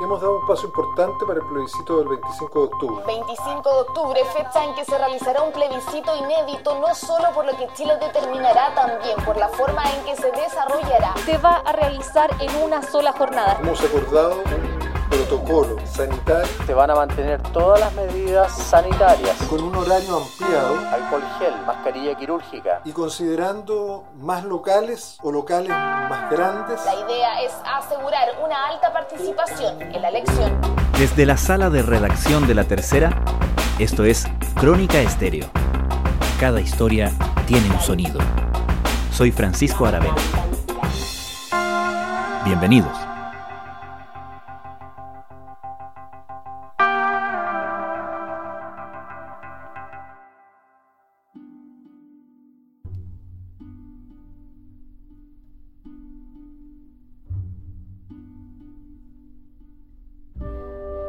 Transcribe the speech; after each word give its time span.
Hemos 0.00 0.20
dado 0.20 0.38
un 0.38 0.46
paso 0.46 0.66
importante 0.66 1.26
para 1.26 1.40
el 1.40 1.46
plebiscito 1.46 1.98
del 1.98 2.06
25 2.06 2.58
de 2.60 2.64
octubre. 2.66 3.04
25 3.04 3.68
de 3.68 3.80
octubre, 3.80 4.20
fecha 4.26 4.64
en 4.64 4.74
que 4.76 4.84
se 4.84 4.96
realizará 4.96 5.42
un 5.42 5.50
plebiscito 5.50 6.14
inédito, 6.16 6.78
no 6.78 6.94
solo 6.94 7.32
por 7.34 7.44
lo 7.44 7.56
que 7.56 7.66
Chile 7.74 7.96
determinará, 8.00 8.72
también 8.76 9.16
por 9.24 9.36
la 9.36 9.48
forma 9.48 9.82
en 9.90 10.04
que 10.04 10.14
se 10.14 10.30
desarrollará. 10.30 11.14
Se 11.24 11.36
va 11.38 11.56
a 11.64 11.72
realizar 11.72 12.30
en 12.38 12.62
una 12.62 12.80
sola 12.80 13.12
jornada. 13.12 13.58
Hemos 13.60 13.82
acordado 13.82 14.36
protocolo 15.08 15.76
sanitario. 15.86 16.46
Se 16.66 16.74
van 16.74 16.90
a 16.90 16.94
mantener 16.94 17.42
todas 17.52 17.80
las 17.80 17.92
medidas 17.94 18.56
sanitarias. 18.56 19.36
Con 19.48 19.62
un 19.62 19.76
horario 19.76 20.16
ampliado. 20.16 20.78
Alcohol 20.92 21.22
gel, 21.38 21.54
mascarilla 21.66 22.14
quirúrgica. 22.16 22.80
Y 22.84 22.92
considerando 22.92 24.04
más 24.20 24.44
locales 24.44 25.18
o 25.22 25.32
locales 25.32 25.70
más 25.70 26.30
grandes. 26.30 26.84
La 26.84 26.94
idea 26.94 27.42
es 27.42 27.52
asegurar 27.64 28.28
una 28.44 28.66
alta 28.68 28.92
participación 28.92 29.80
en 29.82 30.02
la 30.02 30.08
elección. 30.08 30.60
Desde 30.98 31.26
la 31.26 31.36
sala 31.36 31.70
de 31.70 31.82
redacción 31.82 32.46
de 32.46 32.54
La 32.54 32.64
Tercera, 32.64 33.22
esto 33.78 34.04
es 34.04 34.26
Crónica 34.56 34.98
Estéreo. 34.98 35.46
Cada 36.40 36.60
historia 36.60 37.12
tiene 37.46 37.70
un 37.70 37.80
sonido. 37.80 38.20
Soy 39.12 39.32
Francisco 39.32 39.86
Aravena. 39.86 40.14
Bienvenidos. 42.44 43.07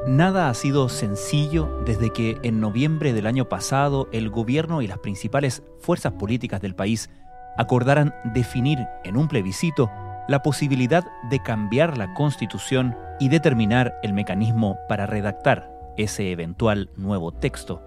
Nada 0.10 0.50
ha 0.50 0.54
sido 0.56 0.90
sencillo 0.90 1.84
desde 1.86 2.10
que 2.10 2.40
en 2.42 2.60
noviembre 2.60 3.14
del 3.14 3.28
año 3.28 3.48
pasado 3.48 4.10
el 4.12 4.32
gobierno 4.32 4.82
y 4.82 4.88
las 4.88 4.98
principales 4.98 5.62
fuerzas 5.78 6.14
políticas 6.14 6.62
del 6.62 6.74
país 6.74 7.12
acordaran 7.58 8.16
definir 8.34 8.80
en 9.04 9.18
un 9.18 9.28
plebiscito 9.28 9.92
la 10.28 10.42
posibilidad 10.42 11.06
de 11.30 11.40
cambiar 11.44 11.96
la 11.96 12.16
constitución 12.16 12.98
y 13.20 13.30
determinar 13.30 14.00
el 14.02 14.14
mecanismo 14.14 14.80
para 14.88 15.06
redactar 15.06 15.72
ese 15.96 16.32
eventual 16.32 16.90
nuevo 16.96 17.32
texto. 17.32 17.84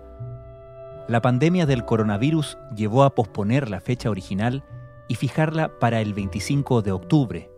La 1.09 1.23
pandemia 1.23 1.67
del 1.67 1.85
coronavirus 1.85 2.57
llevó 2.77 3.03
a 3.03 3.17
posponer 3.17 3.69
la 3.69 3.81
fecha 3.81 4.11
original 4.11 4.63
y 5.09 5.17
fijarla 5.17 5.77
para 5.81 6.01
el 6.01 6.15
25 6.15 6.83
de 6.83 6.93
octubre. 6.93 7.51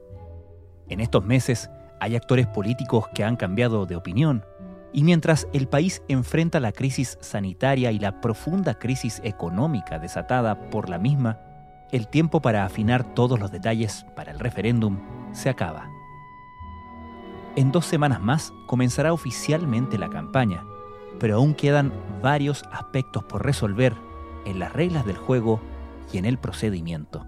En 0.88 1.00
estos 1.00 1.22
meses 1.22 1.68
hay 2.04 2.16
actores 2.16 2.46
políticos 2.46 3.08
que 3.14 3.24
han 3.24 3.36
cambiado 3.36 3.86
de 3.86 3.96
opinión 3.96 4.44
y 4.94 5.02
mientras 5.02 5.48
el 5.52 5.66
país 5.66 6.02
enfrenta 6.06 6.60
la 6.60 6.70
crisis 6.70 7.18
sanitaria 7.20 7.90
y 7.90 7.98
la 7.98 8.20
profunda 8.20 8.78
crisis 8.78 9.20
económica 9.24 9.98
desatada 9.98 10.70
por 10.70 10.88
la 10.88 10.98
misma, 10.98 11.40
el 11.90 12.06
tiempo 12.06 12.40
para 12.40 12.64
afinar 12.64 13.02
todos 13.12 13.40
los 13.40 13.50
detalles 13.50 14.06
para 14.14 14.30
el 14.30 14.38
referéndum 14.38 15.00
se 15.32 15.50
acaba. 15.50 15.90
En 17.56 17.72
dos 17.72 17.86
semanas 17.86 18.20
más 18.20 18.52
comenzará 18.68 19.12
oficialmente 19.12 19.98
la 19.98 20.10
campaña, 20.10 20.62
pero 21.18 21.36
aún 21.36 21.54
quedan 21.54 21.92
varios 22.22 22.62
aspectos 22.70 23.24
por 23.24 23.44
resolver 23.44 23.94
en 24.44 24.60
las 24.60 24.72
reglas 24.72 25.04
del 25.04 25.16
juego 25.16 25.60
y 26.12 26.18
en 26.18 26.24
el 26.24 26.38
procedimiento. 26.38 27.26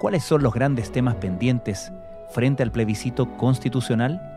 ¿Cuáles 0.00 0.24
son 0.24 0.42
los 0.42 0.52
grandes 0.52 0.90
temas 0.90 1.14
pendientes 1.16 1.92
frente 2.30 2.64
al 2.64 2.72
plebiscito 2.72 3.36
constitucional? 3.36 4.31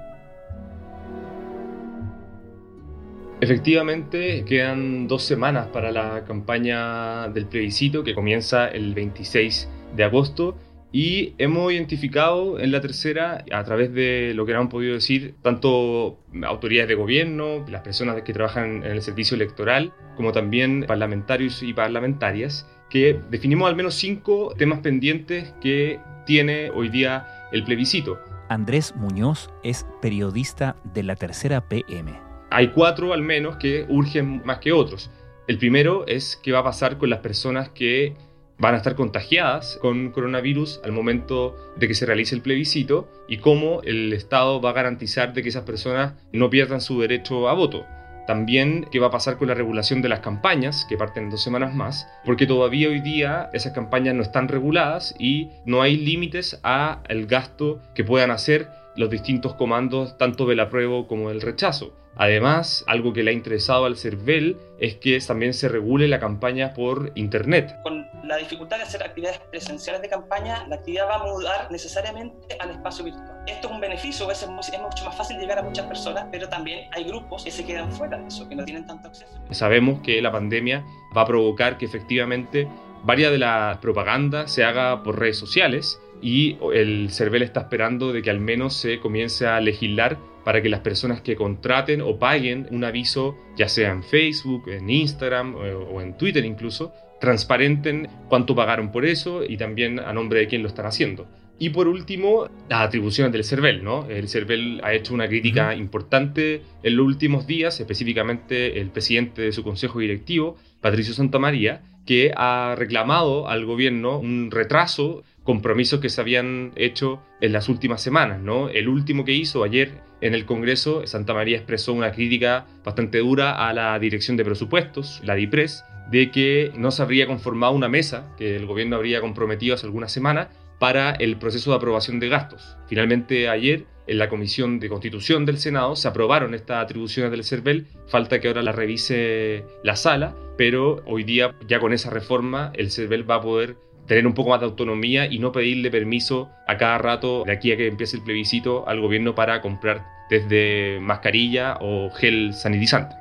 Efectivamente, 3.41 4.45
quedan 4.45 5.07
dos 5.07 5.23
semanas 5.23 5.67
para 5.67 5.91
la 5.91 6.23
campaña 6.25 7.27
del 7.27 7.45
plebiscito 7.47 8.03
que 8.03 8.15
comienza 8.15 8.67
el 8.67 8.93
26 8.93 9.69
de 9.95 10.03
agosto 10.05 10.57
y 10.93 11.33
hemos 11.37 11.73
identificado 11.73 12.57
en 12.57 12.71
la 12.71 12.79
tercera, 12.79 13.43
a 13.51 13.63
través 13.65 13.93
de 13.93 14.31
lo 14.33 14.45
que 14.45 14.53
han 14.53 14.69
podido 14.69 14.93
decir 14.93 15.35
tanto 15.41 16.19
autoridades 16.43 16.87
de 16.87 16.95
gobierno, 16.95 17.65
las 17.67 17.81
personas 17.81 18.21
que 18.21 18.31
trabajan 18.31 18.83
en 18.83 18.91
el 18.91 19.01
servicio 19.01 19.35
electoral, 19.35 19.91
como 20.15 20.31
también 20.31 20.85
parlamentarios 20.87 21.61
y 21.61 21.73
parlamentarias, 21.73 22.65
que 22.89 23.19
definimos 23.29 23.67
al 23.67 23.75
menos 23.75 23.95
cinco 23.95 24.53
temas 24.57 24.79
pendientes 24.79 25.53
que 25.59 25.99
tiene 26.25 26.69
hoy 26.69 26.87
día 26.87 27.27
el 27.51 27.65
plebiscito. 27.65 28.17
Andrés 28.47 28.95
Muñoz 28.95 29.49
es 29.63 29.85
periodista 30.01 30.77
de 30.93 31.03
la 31.03 31.17
tercera 31.17 31.67
PM 31.67 32.24
hay 32.55 32.69
cuatro 32.69 33.11
al 33.11 33.21
menos 33.21 33.57
que 33.57 33.85
urgen 33.89 34.41
más 34.45 34.59
que 34.59 34.71
otros. 34.71 35.11
El 35.45 35.57
primero 35.57 36.07
es 36.07 36.39
qué 36.41 36.53
va 36.53 36.59
a 36.59 36.63
pasar 36.63 36.97
con 36.97 37.09
las 37.09 37.19
personas 37.19 37.67
que 37.67 38.15
van 38.57 38.73
a 38.73 38.77
estar 38.77 38.95
contagiadas 38.95 39.77
con 39.81 40.11
coronavirus 40.11 40.79
al 40.85 40.93
momento 40.93 41.53
de 41.75 41.89
que 41.89 41.93
se 41.93 42.05
realice 42.05 42.33
el 42.33 42.41
plebiscito 42.41 43.09
y 43.27 43.39
cómo 43.39 43.81
el 43.83 44.13
Estado 44.13 44.61
va 44.61 44.69
a 44.69 44.73
garantizar 44.73 45.33
de 45.33 45.43
que 45.43 45.49
esas 45.49 45.65
personas 45.65 46.13
no 46.31 46.49
pierdan 46.49 46.79
su 46.79 47.01
derecho 47.01 47.49
a 47.49 47.53
voto. 47.53 47.85
También 48.25 48.87
qué 48.89 48.99
va 48.99 49.07
a 49.07 49.11
pasar 49.11 49.37
con 49.37 49.49
la 49.49 49.53
regulación 49.53 50.01
de 50.01 50.07
las 50.07 50.21
campañas, 50.21 50.85
que 50.87 50.95
parten 50.95 51.29
dos 51.29 51.43
semanas 51.43 51.75
más, 51.75 52.07
porque 52.23 52.47
todavía 52.47 52.87
hoy 52.87 53.01
día 53.01 53.49
esas 53.51 53.73
campañas 53.73 54.15
no 54.15 54.23
están 54.23 54.47
reguladas 54.47 55.13
y 55.19 55.49
no 55.65 55.81
hay 55.81 55.97
límites 55.97 56.57
al 56.63 57.25
gasto 57.25 57.81
que 57.93 58.05
puedan 58.05 58.31
hacer 58.31 58.69
los 58.95 59.09
distintos 59.09 59.55
comandos, 59.55 60.17
tanto 60.17 60.45
del 60.45 60.61
apruebo 60.61 61.05
como 61.05 61.27
del 61.27 61.41
rechazo. 61.41 61.93
Además, 62.17 62.85
algo 62.87 63.11
que 63.13 63.23
le 63.23 63.31
ha 63.31 63.33
interesado 63.33 63.85
al 63.85 63.97
CERVEL 63.97 64.57
es 64.79 64.95
que 64.95 65.19
también 65.19 65.53
se 65.53 65.67
regule 65.67 66.07
la 66.07 66.19
campaña 66.19 66.73
por 66.73 67.11
Internet. 67.15 67.75
Con 67.83 68.05
la 68.23 68.37
dificultad 68.37 68.77
de 68.77 68.83
hacer 68.83 69.03
actividades 69.03 69.39
presenciales 69.51 70.01
de 70.01 70.09
campaña, 70.09 70.65
la 70.67 70.75
actividad 70.75 71.07
va 71.07 71.15
a 71.15 71.25
mudar 71.25 71.71
necesariamente 71.71 72.57
al 72.59 72.71
espacio 72.71 73.05
virtual. 73.05 73.43
Esto 73.47 73.67
es 73.67 73.73
un 73.73 73.81
beneficio, 73.81 74.25
a 74.25 74.29
veces 74.29 74.43
es 74.43 74.49
mucho 74.49 75.05
más 75.05 75.15
fácil 75.15 75.37
llegar 75.37 75.59
a 75.59 75.63
muchas 75.63 75.85
personas, 75.87 76.25
pero 76.31 76.47
también 76.47 76.89
hay 76.93 77.03
grupos 77.03 77.43
que 77.43 77.51
se 77.51 77.65
quedan 77.65 77.91
fuera 77.91 78.17
de 78.17 78.27
eso, 78.27 78.47
que 78.47 78.55
no 78.55 78.63
tienen 78.63 78.85
tanto 78.85 79.09
acceso. 79.09 79.37
Sabemos 79.51 80.01
que 80.01 80.21
la 80.21 80.31
pandemia 80.31 80.85
va 81.15 81.21
a 81.21 81.25
provocar 81.25 81.77
que 81.77 81.85
efectivamente 81.85 82.67
varias 83.03 83.31
de 83.31 83.37
la 83.37 83.79
propaganda 83.81 84.47
se 84.47 84.63
haga 84.63 85.03
por 85.03 85.19
redes 85.19 85.37
sociales 85.37 86.01
y 86.21 86.57
el 86.73 87.09
CERVEL 87.11 87.43
está 87.43 87.61
esperando 87.61 88.13
de 88.13 88.21
que 88.21 88.29
al 88.29 88.39
menos 88.39 88.73
se 88.73 88.99
comience 88.99 89.45
a 89.45 89.59
legislar 89.59 90.17
para 90.45 90.61
que 90.61 90.69
las 90.69 90.79
personas 90.81 91.19
que 91.21 91.35
contraten 91.35 92.01
o 92.01 92.17
paguen 92.17 92.67
un 92.69 92.85
aviso, 92.85 93.35
ya 93.57 93.67
sea 93.67 93.91
en 93.91 94.03
Facebook, 94.03 94.69
en 94.69 94.89
Instagram 94.89 95.55
eh, 95.55 95.73
o 95.73 96.01
en 96.01 96.15
Twitter 96.15 96.45
incluso, 96.45 96.93
transparenten 97.19 98.07
cuánto 98.29 98.55
pagaron 98.55 98.91
por 98.91 99.05
eso 99.05 99.43
y 99.43 99.57
también 99.57 99.99
a 99.99 100.13
nombre 100.13 100.39
de 100.39 100.47
quién 100.47 100.61
lo 100.61 100.67
están 100.67 100.85
haciendo. 100.85 101.27
Y 101.57 101.69
por 101.69 101.87
último, 101.87 102.47
las 102.69 102.81
atribuciones 102.81 103.31
del 103.33 103.43
CERVEL. 103.43 103.83
¿no? 103.83 104.07
El 104.09 104.27
CERVEL 104.27 104.81
ha 104.83 104.93
hecho 104.93 105.13
una 105.13 105.27
crítica 105.27 105.73
importante 105.73 106.61
en 106.83 106.95
los 106.97 107.05
últimos 107.05 107.47
días, 107.47 107.79
específicamente 107.79 108.79
el 108.79 108.89
presidente 108.89 109.41
de 109.41 109.51
su 109.51 109.63
consejo 109.63 109.99
directivo, 109.99 110.57
Patricio 110.81 111.13
Santamaría, 111.13 111.81
que 112.05 112.33
ha 112.35 112.75
reclamado 112.77 113.47
al 113.47 113.65
gobierno 113.65 114.19
un 114.19 114.51
retraso, 114.51 115.23
compromisos 115.45 116.01
que 116.01 116.09
se 116.09 116.19
habían 116.19 116.73
hecho 116.75 117.21
en 117.39 117.53
las 117.53 117.69
últimas 117.69 118.01
semanas. 118.01 118.41
¿no? 118.41 118.67
El 118.67 118.89
último 118.89 119.23
que 119.23 119.31
hizo 119.31 119.63
ayer 119.63 120.01
en 120.19 120.33
el 120.33 120.45
Congreso, 120.45 121.07
Santa 121.07 121.33
María 121.33 121.55
expresó 121.55 121.93
una 121.93 122.11
crítica 122.11 122.65
bastante 122.83 123.19
dura 123.19 123.67
a 123.67 123.71
la 123.71 123.97
Dirección 123.99 124.35
de 124.35 124.43
Presupuestos, 124.43 125.21
la 125.23 125.35
DIPRES, 125.35 125.85
de 126.09 126.31
que 126.31 126.71
no 126.75 126.91
se 126.91 127.01
habría 127.01 127.27
conformado 127.27 127.73
una 127.73 127.87
mesa 127.87 128.33
que 128.37 128.55
el 128.55 128.65
gobierno 128.65 128.95
habría 128.95 129.21
comprometido 129.21 129.75
hace 129.75 129.85
algunas 129.85 130.11
semanas 130.11 130.47
para 130.79 131.11
el 131.11 131.37
proceso 131.37 131.71
de 131.71 131.77
aprobación 131.77 132.19
de 132.19 132.29
gastos. 132.29 132.77
Finalmente, 132.87 133.47
ayer, 133.47 133.85
en 134.07 134.17
la 134.17 134.29
Comisión 134.29 134.79
de 134.79 134.89
Constitución 134.89 135.45
del 135.45 135.57
Senado, 135.57 135.95
se 135.95 136.07
aprobaron 136.07 136.53
estas 136.53 136.83
atribuciones 136.83 137.31
del 137.31 137.43
CERVEL. 137.43 137.87
Falta 138.07 138.39
que 138.39 138.47
ahora 138.47 138.61
la 138.61 138.71
revise 138.71 139.63
la 139.83 139.95
sala, 139.95 140.35
pero 140.57 141.03
hoy 141.05 141.23
día, 141.23 141.55
ya 141.67 141.79
con 141.79 141.93
esa 141.93 142.09
reforma, 142.09 142.71
el 142.75 142.91
CERVEL 142.91 143.29
va 143.29 143.35
a 143.35 143.41
poder 143.41 143.77
tener 144.07 144.27
un 144.27 144.33
poco 144.33 144.51
más 144.51 144.59
de 144.59 144.67
autonomía 144.67 145.31
y 145.31 145.39
no 145.39 145.51
pedirle 145.51 145.91
permiso 145.91 146.49
a 146.67 146.77
cada 146.77 146.97
rato 146.97 147.43
de 147.45 147.51
aquí 147.51 147.71
a 147.71 147.77
que 147.77 147.87
empiece 147.87 148.17
el 148.17 148.23
plebiscito 148.23 148.87
al 148.87 149.01
gobierno 149.01 149.35
para 149.35 149.61
comprar 149.61 150.05
desde 150.29 150.99
mascarilla 151.01 151.77
o 151.81 152.09
gel 152.11 152.53
sanitizante. 152.53 153.15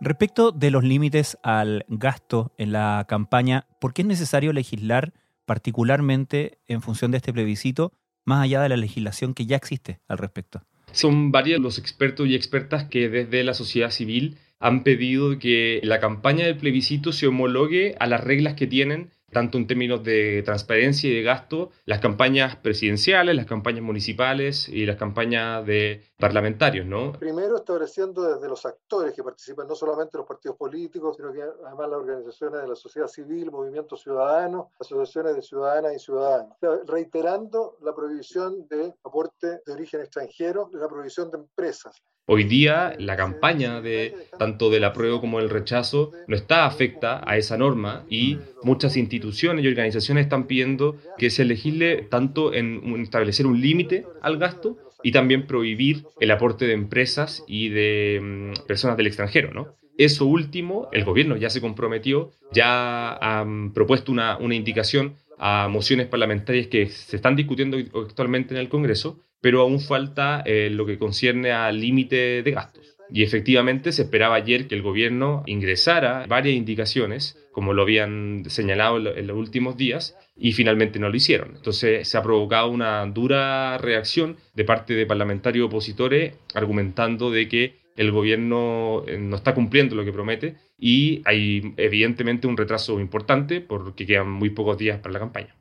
Respecto 0.00 0.52
de 0.52 0.70
los 0.70 0.84
límites 0.84 1.38
al 1.42 1.84
gasto 1.88 2.52
en 2.58 2.72
la 2.72 3.06
campaña, 3.08 3.66
¿por 3.80 3.94
qué 3.94 4.02
es 4.02 4.08
necesario 4.08 4.52
legislar 4.52 5.14
particularmente 5.46 6.58
en 6.66 6.82
función 6.82 7.10
de 7.10 7.18
este 7.18 7.32
plebiscito, 7.32 7.92
más 8.24 8.42
allá 8.42 8.60
de 8.62 8.68
la 8.68 8.76
legislación 8.76 9.34
que 9.34 9.46
ya 9.46 9.56
existe 9.56 10.00
al 10.08 10.18
respecto? 10.18 10.62
Son 10.92 11.32
varios 11.32 11.60
los 11.60 11.78
expertos 11.78 12.26
y 12.28 12.34
expertas 12.34 12.84
que 12.84 13.08
desde 13.08 13.44
la 13.44 13.54
sociedad 13.54 13.90
civil 13.90 14.38
han 14.60 14.84
pedido 14.84 15.38
que 15.38 15.80
la 15.82 16.00
campaña 16.00 16.46
del 16.46 16.56
plebiscito 16.56 17.12
se 17.12 17.26
homologue 17.26 17.96
a 17.98 18.06
las 18.06 18.22
reglas 18.22 18.54
que 18.54 18.66
tienen 18.66 19.10
tanto 19.34 19.58
en 19.58 19.66
términos 19.66 20.02
de 20.02 20.42
transparencia 20.42 21.10
y 21.10 21.14
de 21.14 21.22
gasto, 21.22 21.70
las 21.84 22.00
campañas 22.00 22.56
presidenciales, 22.56 23.36
las 23.36 23.44
campañas 23.44 23.82
municipales 23.82 24.68
y 24.68 24.86
las 24.86 24.96
campañas 24.96 25.66
de 25.66 26.02
parlamentarios, 26.18 26.86
¿no? 26.86 27.12
Primero 27.12 27.56
estableciendo 27.56 28.22
desde 28.22 28.48
los 28.48 28.64
actores 28.64 29.12
que 29.12 29.22
participan, 29.22 29.66
no 29.66 29.74
solamente 29.74 30.16
los 30.16 30.26
partidos 30.26 30.56
políticos, 30.56 31.16
sino 31.16 31.32
que 31.32 31.42
además 31.42 31.90
las 31.90 31.98
organizaciones 31.98 32.62
de 32.62 32.68
la 32.68 32.76
sociedad 32.76 33.08
civil, 33.08 33.50
movimientos 33.50 34.00
ciudadanos, 34.02 34.68
asociaciones 34.80 35.34
de 35.34 35.42
ciudadanas 35.42 35.94
y 35.94 35.98
ciudadanos. 35.98 36.56
reiterando 36.86 37.76
la 37.82 37.94
prohibición 37.94 38.66
de 38.68 38.94
aporte 39.04 39.60
de 39.66 39.72
origen 39.72 40.00
extranjero, 40.00 40.70
la 40.72 40.88
prohibición 40.88 41.30
de 41.30 41.38
empresas. 41.38 42.00
Hoy 42.26 42.44
día 42.44 42.94
la 42.98 43.16
campaña 43.16 43.82
de 43.82 44.14
tanto 44.38 44.70
del 44.70 44.84
apruebo 44.84 45.20
como 45.20 45.40
del 45.40 45.50
rechazo 45.50 46.12
no 46.26 46.34
está 46.34 46.64
afecta 46.64 47.20
a 47.26 47.36
esa 47.36 47.58
norma 47.58 48.06
y 48.08 48.38
muchas 48.62 48.96
instituciones 48.96 49.62
y 49.62 49.68
organizaciones 49.68 50.24
están 50.24 50.46
pidiendo 50.46 50.96
que 51.18 51.28
se 51.28 51.44
legisle 51.44 51.96
tanto 52.10 52.54
en 52.54 52.98
establecer 53.02 53.46
un 53.46 53.60
límite 53.60 54.06
al 54.22 54.38
gasto 54.38 54.78
y 55.02 55.12
también 55.12 55.46
prohibir 55.46 56.06
el 56.18 56.30
aporte 56.30 56.66
de 56.66 56.72
empresas 56.72 57.44
y 57.46 57.68
de 57.68 58.20
mm, 58.22 58.66
personas 58.66 58.96
del 58.96 59.06
extranjero, 59.06 59.52
¿no? 59.52 59.76
Eso 59.98 60.24
último, 60.24 60.88
el 60.92 61.04
gobierno 61.04 61.36
ya 61.36 61.50
se 61.50 61.60
comprometió, 61.60 62.32
ya 62.52 63.12
ha 63.12 63.46
propuesto 63.74 64.10
una, 64.10 64.38
una 64.38 64.54
indicación 64.54 65.14
a 65.38 65.68
mociones 65.68 66.06
parlamentarias 66.06 66.68
que 66.68 66.86
se 66.86 67.16
están 67.16 67.36
discutiendo 67.36 67.76
actualmente 67.76 68.54
en 68.54 68.60
el 68.60 68.70
Congreso, 68.70 69.20
pero 69.44 69.60
aún 69.60 69.78
falta 69.78 70.42
eh, 70.46 70.70
lo 70.72 70.86
que 70.86 70.96
concierne 70.96 71.52
al 71.52 71.78
límite 71.78 72.42
de 72.42 72.50
gastos. 72.50 72.96
Y 73.10 73.24
efectivamente 73.24 73.92
se 73.92 74.00
esperaba 74.00 74.36
ayer 74.36 74.66
que 74.66 74.74
el 74.74 74.80
gobierno 74.80 75.42
ingresara 75.44 76.24
varias 76.26 76.56
indicaciones, 76.56 77.36
como 77.52 77.74
lo 77.74 77.82
habían 77.82 78.44
señalado 78.46 78.96
en 79.14 79.26
los 79.26 79.36
últimos 79.36 79.76
días, 79.76 80.16
y 80.34 80.52
finalmente 80.52 80.98
no 80.98 81.10
lo 81.10 81.16
hicieron. 81.16 81.56
Entonces 81.56 82.08
se 82.08 82.16
ha 82.16 82.22
provocado 82.22 82.70
una 82.70 83.04
dura 83.04 83.76
reacción 83.76 84.38
de 84.54 84.64
parte 84.64 84.94
de 84.94 85.04
parlamentarios 85.04 85.66
opositores 85.66 86.32
argumentando 86.54 87.30
de 87.30 87.46
que 87.46 87.74
el 87.98 88.12
gobierno 88.12 89.04
eh, 89.06 89.18
no 89.18 89.36
está 89.36 89.52
cumpliendo 89.52 89.94
lo 89.94 90.06
que 90.06 90.12
promete 90.12 90.56
y 90.78 91.20
hay 91.26 91.74
evidentemente 91.76 92.46
un 92.46 92.56
retraso 92.56 92.98
importante 92.98 93.60
porque 93.60 94.06
quedan 94.06 94.30
muy 94.30 94.48
pocos 94.48 94.78
días 94.78 95.00
para 95.00 95.12
la 95.12 95.18
campaña. 95.18 95.54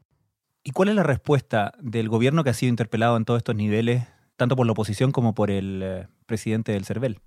¿Y 0.66 0.72
cuál 0.72 0.88
es 0.88 0.96
la 0.96 1.04
respuesta 1.04 1.74
del 1.82 2.08
gobierno 2.08 2.46
que 2.46 2.50
ha 2.50 2.54
sido 2.54 2.70
interpelado 2.70 3.18
en 3.18 3.26
todos 3.26 3.40
estos 3.40 3.56
niveles, 3.56 4.04
tanto 4.38 4.56
por 4.56 4.66
la 4.66 4.72
oposición 4.72 5.12
como 5.12 5.36
por 5.36 5.52
el 5.52 5.82
eh, 5.84 6.08
presidente 6.26 6.72
del 6.72 6.86
CERVEL? 6.86 7.20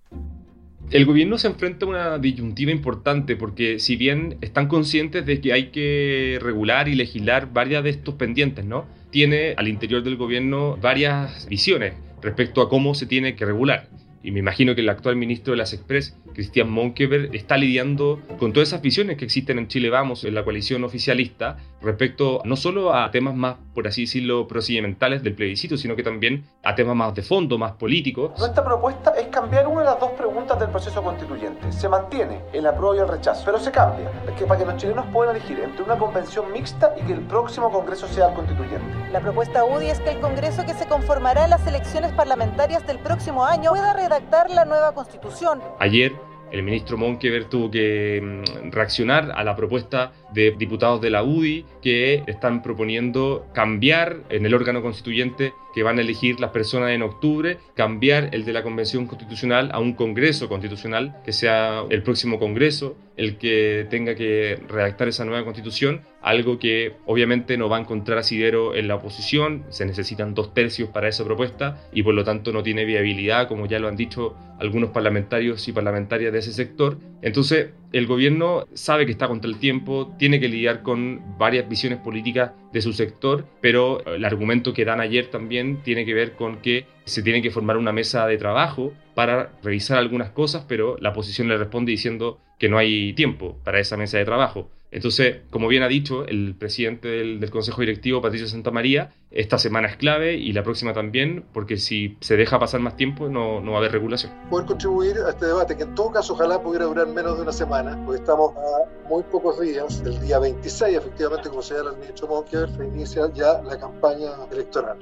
El 0.91 1.05
gobierno 1.05 1.37
se 1.37 1.49
enfrenta 1.49 1.85
a 1.85 1.88
una 1.88 2.19
disyuntiva 2.19 2.71
importante 2.71 3.37
porque 3.37 3.79
si 3.79 3.97
bien 3.97 4.38
están 4.41 4.69
conscientes 4.69 5.27
de 5.27 5.43
que 5.43 5.53
hay 5.53 5.67
que 5.67 6.38
regular 6.41 6.88
y 6.88 6.94
legislar 6.94 7.53
varias 7.53 7.85
de 7.85 7.91
estos 7.91 8.15
pendientes, 8.15 8.65
¿no? 8.65 8.87
Tiene 9.11 9.53
al 9.59 9.69
interior 9.69 10.03
del 10.03 10.17
gobierno 10.17 10.79
varias 10.81 11.47
visiones 11.47 11.93
respecto 12.23 12.62
a 12.62 12.71
cómo 12.71 12.94
se 12.94 13.05
tiene 13.05 13.37
que 13.37 13.44
regular 13.44 13.91
y 14.26 14.32
me 14.32 14.40
imagino 14.40 14.75
que 14.75 14.81
el 14.81 14.88
actual 14.88 15.14
ministro 15.14 15.52
de 15.52 15.58
las 15.58 15.73
Express, 15.73 16.17
Cristian 16.34 16.69
Monkever, 16.69 17.31
está 17.32 17.56
lidiando 17.56 18.20
con 18.40 18.52
todas 18.52 18.70
esas 18.70 18.82
visiones 18.82 19.17
que 19.17 19.25
existen 19.25 19.56
en 19.56 19.69
Chile 19.69 19.88
Vamos, 19.88 20.25
en 20.25 20.34
la 20.34 20.43
coalición 20.43 20.82
oficialista, 20.82 21.58
respecto 21.81 22.43
no 22.44 22.56
solo 22.56 22.93
a 22.93 23.08
temas 23.12 23.37
más, 23.37 23.55
por 23.73 23.87
así 23.87 24.00
decirlo, 24.00 24.49
procedimentales 24.49 25.23
del 25.23 25.34
plebiscito, 25.34 25.76
sino 25.76 25.94
que 25.94 26.02
también 26.02 26.44
a 26.64 26.75
temas 26.75 26.96
más 26.96 27.14
de 27.14 27.23
fondo, 27.23 27.56
más 27.56 27.75
políticos. 27.75 28.32
Nuestra 28.37 28.64
propuesta 28.64 29.12
es 29.12 29.28
cambiar 29.28 29.69
una 29.69 29.82
de 29.82 29.87
las 29.87 30.00
dos 30.00 30.11
preguntas 30.12 30.58
del 30.58 30.70
proceso 30.70 31.05
constituyente. 31.05 31.70
Se 31.70 31.88
mantiene 31.88 32.40
el 32.52 32.67
apruebo 32.67 32.96
y 32.96 32.99
el 32.99 33.08
rechazo, 33.08 33.44
pero 33.44 33.61
se 33.61 33.70
cambia, 33.70 34.11
que 34.37 34.44
para 34.44 34.58
que 34.58 34.67
los 34.67 34.76
chilenos 34.76 35.06
puedan 35.12 35.37
elegir 35.37 35.61
entre 35.61 35.84
una 35.84 35.96
convención 35.96 36.50
mixta 36.52 36.96
y 37.00 37.06
que 37.06 37.12
el 37.12 37.20
próximo 37.20 37.70
Congreso 37.70 38.08
sea 38.08 38.31
el 38.31 38.34
constituyente. 38.34 38.87
La 39.12 39.20
propuesta 39.20 39.64
UDI 39.64 39.90
es 39.90 40.00
que 40.00 40.11
el 40.11 40.19
Congreso 40.19 40.67
que 40.67 40.75
se 40.75 40.88
conformará 40.88 41.44
en 41.44 41.50
las 41.50 41.64
elecciones 41.69 42.11
parlamentarias 42.12 42.84
del 42.88 42.99
próximo 42.99 43.44
año 43.44 43.70
pueda 43.70 43.93
redactar 43.93 44.16
la 44.51 44.65
nueva 44.65 44.93
constitución. 44.95 45.61
Ayer 45.79 46.13
el 46.51 46.63
ministro 46.63 46.97
Monkever 46.97 47.47
tuvo 47.47 47.71
que 47.71 48.21
mm, 48.23 48.71
reaccionar 48.71 49.33
a 49.35 49.43
la 49.45 49.57
propuesta 49.57 50.13
de 50.32 50.52
diputados 50.52 51.00
de 51.00 51.11
la 51.11 51.23
UDI 51.23 51.64
que 51.82 52.23
están 52.26 52.62
proponiendo 52.62 53.46
cambiar 53.52 54.23
en 54.28 54.46
el 54.46 54.55
órgano 54.55 54.82
constituyente 54.82 55.52
que 55.75 55.82
van 55.82 55.99
a 55.99 56.00
elegir 56.00 56.40
las 56.40 56.52
personas 56.52 56.93
en 56.93 57.02
octubre, 57.02 57.58
cambiar 57.75 58.31
el 58.32 58.46
de 58.46 58.55
la 58.55 58.62
Convención 58.62 59.06
Constitucional 59.06 59.69
a 59.73 59.78
un 59.78 59.93
Congreso 59.93 60.49
Constitucional, 60.49 61.17
que 61.23 61.32
sea 61.32 61.84
el 61.90 62.02
próximo 62.02 62.38
Congreso 62.38 62.96
el 63.17 63.38
que 63.38 63.87
tenga 63.88 64.14
que 64.14 64.58
redactar 64.69 65.08
esa 65.08 65.25
nueva 65.25 65.44
constitución, 65.44 66.02
algo 66.20 66.58
que 66.58 66.94
obviamente 67.06 67.56
no 67.56 67.69
va 67.69 67.79
a 67.79 67.81
encontrar 67.81 68.19
asidero 68.19 68.75
en 68.75 68.88
la 68.88 68.96
oposición, 68.96 69.64
se 69.70 69.87
necesitan 69.87 70.34
dos 70.34 70.52
tercios 70.52 70.90
para 70.90 71.08
esa 71.08 71.25
propuesta 71.25 71.82
y 71.93 72.02
por 72.02 72.14
lo 72.14 72.25
tanto 72.25 72.52
no 72.52 72.62
tiene 72.62 72.84
viabilidad, 72.84 73.49
como 73.49 73.67
ya 73.67 73.79
lo 73.79 73.88
han 73.88 73.96
dicho 73.96 74.34
algunos 74.58 74.90
parlamentarios 74.90 75.67
y 75.69 75.72
parlamentarias 75.72 76.32
de 76.32 76.38
ese 76.38 76.52
sector. 76.52 76.99
Entonces, 77.23 77.71
el 77.93 78.07
gobierno 78.07 78.67
sabe 78.75 79.07
que 79.07 79.13
está 79.13 79.29
contra 79.29 79.51
el 79.51 79.59
tiempo, 79.59 80.15
tiene 80.19 80.39
que 80.39 80.49
lidiar 80.49 80.83
con 80.83 81.39
varias 81.39 81.69
visiones 81.69 81.99
políticas 81.99 82.53
de 82.73 82.83
su 82.83 82.93
sector, 82.93 83.47
pero 83.61 84.05
el 84.07 84.25
argumento 84.25 84.75
que 84.75 84.85
dan 84.85 85.01
ayer 85.01 85.29
también 85.29 85.83
tiene 85.83 86.05
que 86.05 86.15
ver 86.15 86.33
con 86.33 86.59
que 86.59 86.87
se 87.05 87.23
tiene 87.23 87.41
que 87.41 87.51
formar 87.51 87.77
una 87.77 87.93
mesa 87.93 88.27
de 88.27 88.37
trabajo 88.37 88.93
para 89.15 89.53
revisar 89.63 89.99
algunas 89.99 90.31
cosas, 90.31 90.65
pero 90.69 90.97
la 91.01 91.11
oposición 91.11 91.49
le 91.49 91.57
responde 91.57 91.91
diciendo 91.91 92.39
que 92.59 92.69
no 92.69 92.79
hay 92.79 93.13
tiempo 93.15 93.57
para 93.65 93.81
esa 93.81 93.97
mesa 93.97 94.19
de 94.19 94.25
trabajo. 94.25 94.71
Entonces, 94.91 95.38
como 95.50 95.67
bien 95.69 95.83
ha 95.83 95.88
dicho 95.88 96.27
el 96.27 96.55
presidente 96.55 97.09
del, 97.09 97.50
Consejo 97.50 97.81
Directivo, 97.81 98.23
Patricio 98.23 98.47
Santamaría, 98.47 99.12
esta 99.31 99.59
semana 99.59 99.88
es 99.88 99.97
clave 99.97 100.35
y 100.35 100.53
la 100.53 100.62
próxima 100.62 100.93
también, 100.93 101.44
porque 101.53 101.77
si 101.77 102.17
se 102.21 102.37
deja 102.37 102.59
pasar 102.59 102.81
más 102.81 102.97
tiempo 102.97 103.29
no, 103.29 103.61
no 103.61 103.73
va 103.73 103.79
a 103.79 103.81
haber 103.81 103.93
regulación. 103.93 104.33
Poder 104.49 104.67
contribuir 104.67 105.17
a 105.19 105.31
este 105.31 105.47
debate, 105.47 105.77
que 105.77 105.83
en 105.83 105.94
todo 105.94 106.12
caso 106.12 106.35
ojalá 106.35 106.62
pudiera 106.62 106.85
durar 106.85 107.09
menos 107.09 107.37
de 107.37 107.43
una 107.43 107.53
semana, 107.53 108.00
porque 108.05 108.21
estamos 108.21 108.53
a 108.56 109.09
muy 109.09 109.23
pocos 109.25 109.60
días. 109.60 110.03
El 110.05 110.20
día 110.20 110.39
26, 110.39 110.96
efectivamente, 110.96 111.49
como 111.49 111.63
señala 111.63 111.91
el 111.91 111.96
ministro 111.99 112.29
Monker, 112.29 112.69
se 112.70 112.87
inicia 112.87 113.32
ya 113.34 113.60
la 113.63 113.79
campaña 113.79 114.31
electoral. 114.53 114.99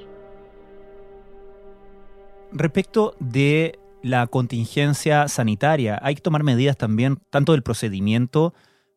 Respecto 2.51 3.15
de 3.19 3.77
la 4.01 4.27
contingencia 4.27 5.27
sanitaria, 5.27 5.99
hay 6.01 6.15
que 6.15 6.21
tomar 6.21 6.43
medidas 6.43 6.77
también, 6.77 7.17
tanto 7.29 7.51
del 7.51 7.63
procedimiento, 7.63 8.53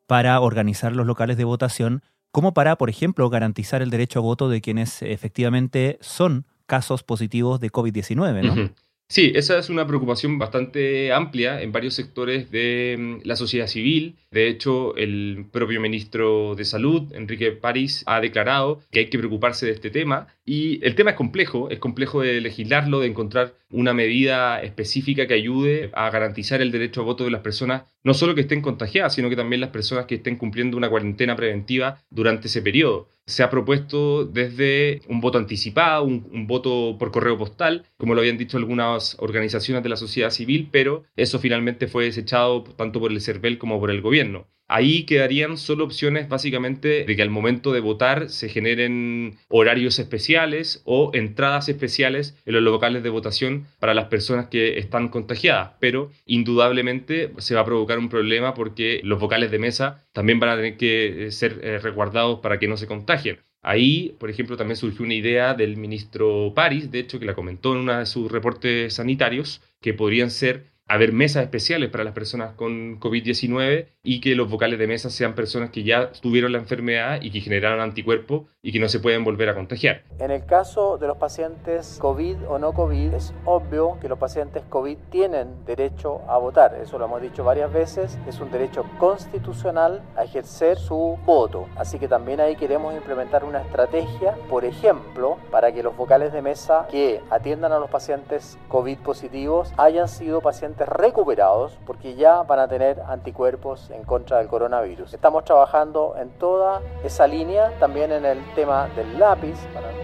para 0.09 0.41
organizar 0.41 0.97
los 0.97 1.07
locales 1.07 1.37
de 1.37 1.45
votación, 1.45 2.03
como 2.33 2.55
para, 2.55 2.77
por 2.77 2.88
ejemplo, 2.88 3.29
garantizar 3.29 3.83
el 3.83 3.91
derecho 3.91 4.21
a 4.21 4.23
voto 4.23 4.49
de 4.49 4.62
quienes 4.62 5.03
efectivamente 5.03 5.99
son 6.00 6.47
casos 6.65 7.03
positivos 7.03 7.61
de 7.61 7.71
COVID-19, 7.71 8.43
¿no? 8.43 8.71
Sí, 9.11 9.33
esa 9.35 9.59
es 9.59 9.71
una 9.71 9.87
preocupación 9.87 10.38
bastante 10.38 11.15
amplia 11.15 11.62
en 11.62 11.73
varios 11.73 11.95
sectores 11.95 12.50
de 12.50 12.95
mm, 12.99 13.27
la 13.27 13.37
sociedad 13.37 13.67
civil. 13.67 14.17
De 14.31 14.49
hecho, 14.49 14.95
el 14.97 15.47
propio 15.50 15.81
ministro 15.81 16.55
de 16.55 16.67
Salud, 16.67 17.11
Enrique 17.15 17.53
París, 17.53 18.03
ha 18.07 18.21
declarado 18.21 18.83
que 18.91 18.99
hay 18.99 19.07
que 19.09 19.19
preocuparse 19.19 19.65
de 19.65 19.73
este 19.73 19.88
tema. 19.88 20.27
Y 20.45 20.85
el 20.85 20.95
tema 20.95 21.12
es 21.12 21.17
complejo, 21.17 21.71
es 21.71 21.79
complejo 21.79 22.21
de 22.21 22.38
legislarlo, 22.43 23.00
de 23.00 23.07
encontrar 23.07 23.55
una 23.71 23.95
medida 23.95 24.61
específica 24.61 25.27
que 25.27 25.35
ayude 25.35 25.91
a 25.95 26.11
garantizar 26.11 26.61
el 26.61 26.71
derecho 26.71 27.00
a 27.00 27.05
voto 27.05 27.25
de 27.25 27.31
las 27.31 27.41
personas, 27.41 27.85
no 28.05 28.12
solo 28.12 28.35
que 28.35 28.43
estén 28.43 28.61
contagiadas, 28.61 29.15
sino 29.15 29.31
que 29.31 29.37
también 29.37 29.62
las 29.62 29.71
personas 29.71 30.05
que 30.05 30.17
estén 30.17 30.37
cumpliendo 30.37 30.77
una 30.77 30.91
cuarentena 30.91 31.35
preventiva 31.35 32.03
durante 32.11 32.49
ese 32.49 32.61
periodo 32.61 33.09
se 33.29 33.43
ha 33.43 33.51
propuesto 33.51 34.25
desde 34.25 35.03
un 35.07 35.21
voto 35.21 35.37
anticipado, 35.37 36.03
un, 36.05 36.47
voto 36.47 36.97
por 36.99 37.13
correo 37.13 37.37
postal, 37.37 37.85
como 37.99 38.15
lo 38.15 38.21
habían 38.21 38.39
dicho 38.39 38.57
algunas 38.57 39.17
organizaciones 39.21 39.83
de 39.83 39.91
la 39.91 39.97
sociedad 39.97 40.31
civil, 40.31 40.71
pero 40.73 41.05
eso 41.15 41.39
finalmente 41.39 41.89
fue 41.89 42.05
desechado 42.05 42.65
tanto 42.65 43.01
por 43.01 43.13
el 43.13 43.21
CERVEL 43.21 43.59
como 43.59 43.79
por 43.79 43.91
el 43.91 44.01
gobierno. 44.01 44.47
Ahí 44.71 45.05
quedarían 45.05 45.57
solo 45.57 45.85
opciones 45.85 46.29
básicamente 46.29 47.05
de 47.07 47.17
que 47.17 47.23
al 47.23 47.31
momento 47.31 47.73
de 47.73 47.81
votar 47.81 48.29
se 48.29 48.51
generen 48.51 49.39
horarios 49.49 49.99
especiales 49.99 50.83
o 50.85 51.11
entradas 51.15 51.71
especiales 51.71 52.37
en 52.45 52.53
los 52.53 52.63
locales 52.63 53.03
de 53.03 53.09
votación 53.09 53.67
para 53.81 53.95
las 53.95 54.07
personas 54.07 54.49
que 54.49 54.79
están 54.79 55.09
contagiadas. 55.09 55.73
Pero 55.81 56.11
indudablemente 56.27 57.33
se 57.39 57.55
va 57.55 57.63
a 57.63 57.65
provocar 57.65 57.99
un 57.99 58.11
problema 58.11 58.53
porque 58.53 59.01
los 59.05 59.19
vocales 59.19 59.51
de 59.51 59.59
mesa 59.59 60.05
también 60.13 60.39
van 60.39 60.51
a 60.51 60.57
tener 60.57 60.77
que 60.77 61.27
eh, 61.27 61.33
ser 61.33 61.61
eh, 61.63 61.79
resguardados 61.79 62.41
para 62.41 62.59
que 62.59 62.69
no 62.69 62.77
se 62.77 62.87
contagien. 62.87 63.39
Ahí, 63.63 64.17
por 64.21 64.31
ejemplo, 64.31 64.57
también 64.57 64.77
surgió 64.77 65.05
una 65.05 65.15
idea 65.15 65.55
del 65.55 65.77
ministro 65.77 66.53
París, 66.55 66.91
de 66.91 67.01
hecho, 67.01 67.19
que 67.19 67.27
la 67.27 67.35
comentó 67.35 67.73
en 67.73 67.81
uno 67.81 67.99
de 67.99 68.07
sus 68.07 68.31
reportes 68.31 68.95
sanitarios, 68.95 69.63
que 69.81 69.95
podrían 69.95 70.31
ser 70.31 70.67
haber 70.88 71.12
mesas 71.12 71.42
especiales 71.42 71.90
para 71.90 72.02
las 72.02 72.14
personas 72.14 72.54
con 72.54 72.99
COVID-19 72.99 73.88
y 74.02 74.21
que 74.21 74.35
los 74.35 74.50
vocales 74.50 74.78
de 74.78 74.87
mesa 74.87 75.11
sean 75.11 75.35
personas 75.35 75.71
que 75.71 75.85
ya 75.85 76.12
tuvieron 76.12 76.52
la 76.52 76.59
enfermedad 76.59 77.21
y 77.21 77.30
que 77.30 77.40
generaron 77.40 77.80
anticuerpos 77.80 78.47
y 78.62 78.73
que 78.73 78.80
no 78.80 78.88
se 78.88 78.99
pueden 78.99 79.23
volver 79.23 79.50
a 79.50 79.54
contagiar. 79.54 80.04
En 80.18 80.30
el 80.30 80.47
caso 80.47 80.97
de 80.97 81.07
los 81.07 81.18
pacientes 81.18 81.99
COVID 82.00 82.37
o 82.49 82.59
no 82.59 82.73
COVID, 82.73 83.12
es 83.12 83.35
obvio 83.45 83.99
que 84.00 84.09
los 84.09 84.18
pacientes 84.18 84.62
COVID 84.71 84.97
tienen 85.11 85.64
derecho 85.66 86.23
a 86.26 86.38
votar. 86.38 86.75
Eso 86.83 86.99
lo 86.99 87.04
hemos 87.04 87.21
dicho 87.21 87.45
varias 87.45 87.71
veces. 87.71 88.18
Es 88.26 88.40
un 88.40 88.50
derecho 88.50 88.85
constitucional 88.99 90.02
a 90.16 90.25
ejercer 90.25 90.78
su 90.78 91.18
voto. 91.26 91.68
Así 91.76 91.99
que 91.99 92.09
también 92.09 92.40
ahí 92.40 92.57
queremos 92.57 92.95
implementar 92.95 93.45
una 93.45 93.61
estrategia, 93.61 94.35
por 94.49 94.64
ejemplo, 94.64 95.37
para 95.50 95.71
que 95.71 95.83
los 95.83 95.95
vocales 95.95 96.33
de 96.33 96.40
mesa 96.40 96.87
que 96.90 97.21
atiendan 97.30 97.73
a 97.73 97.78
los 97.78 97.90
pacientes 97.90 98.59
COVID 98.68 98.99
positivos 98.99 99.73
hayan 99.76 100.09
sido 100.09 100.40
pacientes 100.40 100.78
recuperados 100.87 101.79
porque 101.87 102.15
ya 102.15 102.43
van 102.43 102.59
a 102.59 102.69
tener 102.69 103.01
anticuerpos 103.01 103.91
en 103.91 104.05
contra 104.05 104.39
del 104.39 104.49
coronavirus. 104.49 105.15
Estamos 105.15 105.45
trabajando 105.45 106.15
en 106.21 106.31
toda 106.39 106.83
esa 107.05 107.27
línea, 107.27 107.73
también 107.79 108.13
en 108.13 108.25
el 108.25 108.39
tema 108.55 108.89
del 108.97 109.19
lápiz. 109.19 109.57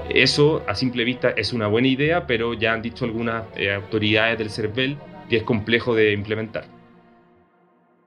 Eso 0.09 0.63
a 0.67 0.75
simple 0.75 1.05
vista 1.05 1.31
es 1.31 1.53
una 1.53 1.67
buena 1.67 1.89
idea, 1.89 2.27
pero 2.27 2.55
ya 2.55 2.73
han 2.73 2.83
dicho 2.83 3.05
algunas 3.05 3.45
eh, 3.57 3.73
autoridades 3.75 4.39
del 4.39 4.51
CERVEL 4.51 4.99
que 5.29 5.37
es 5.39 5.43
complejo 5.43 5.95
de 5.95 6.13
implementar. 6.13 6.65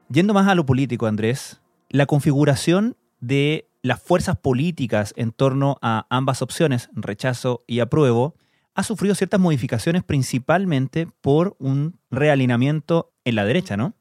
Yendo 0.09 0.33
más 0.33 0.47
a 0.47 0.55
lo 0.55 0.65
político, 0.65 1.05
Andrés, 1.05 1.61
la 1.89 2.05
configuración 2.05 2.95
de 3.19 3.67
las 3.81 4.01
fuerzas 4.01 4.37
políticas 4.37 5.13
en 5.17 5.31
torno 5.31 5.77
a 5.81 6.05
ambas 6.09 6.41
opciones, 6.41 6.89
rechazo 6.93 7.63
y 7.67 7.79
apruebo, 7.79 8.35
ha 8.77 8.83
sufrido 8.83 9.15
ciertas 9.15 9.39
modificaciones 9.39 10.03
principalmente 10.03 11.07
por 11.21 11.55
un 11.57 11.99
realineamiento 12.11 13.11
en 13.25 13.35
la 13.35 13.43
derecha, 13.43 13.75
¿no? 13.75 13.95